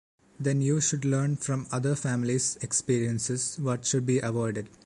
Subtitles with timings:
[0.39, 4.67] Then you should learn from other families experiences what should be avoided...